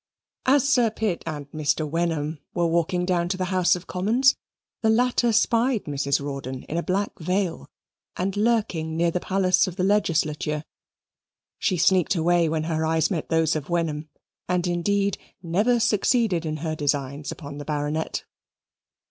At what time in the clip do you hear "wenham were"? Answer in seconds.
1.87-2.65